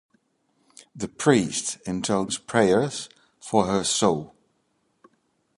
The 0.95 1.07
priest 1.07 1.77
intones 1.85 2.39
prayers 2.39 3.07
for 3.39 3.67
her 3.67 3.83
soul. 3.83 4.33